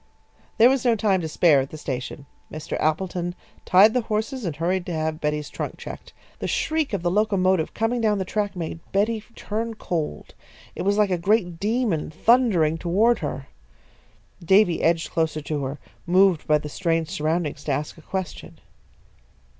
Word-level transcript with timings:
There 0.57 0.67
was 0.67 0.83
no 0.83 0.95
time 0.95 1.21
to 1.21 1.27
spare 1.27 1.59
at 1.61 1.69
the 1.69 1.77
station. 1.77 2.25
Mr. 2.51 2.75
Appleton 2.79 3.35
tied 3.65 3.93
the 3.93 4.01
horses 4.01 4.45
and 4.45 4.55
hurried 4.55 4.83
to 4.87 4.93
have 4.93 5.21
Betty's 5.21 5.47
trunk 5.51 5.77
checked. 5.77 6.11
The 6.39 6.47
shriek 6.47 6.91
of 6.91 7.03
the 7.03 7.11
locomotive 7.11 7.75
coming 7.75 8.01
down 8.01 8.17
the 8.17 8.25
track 8.25 8.55
made 8.55 8.79
Betty 8.91 9.23
turn 9.35 9.75
cold. 9.75 10.33
It 10.73 10.81
was 10.81 10.97
like 10.97 11.11
a 11.11 11.19
great 11.19 11.59
demon 11.59 12.09
thundering 12.09 12.79
toward 12.79 13.19
her. 13.19 13.45
Davy 14.43 14.81
edged 14.81 15.11
closer 15.11 15.41
to 15.41 15.63
her, 15.65 15.77
moved 16.07 16.47
by 16.47 16.57
the 16.57 16.67
strange 16.67 17.09
surroundings 17.11 17.63
to 17.65 17.71
ask 17.71 17.95
a 17.95 18.01
question. 18.01 18.57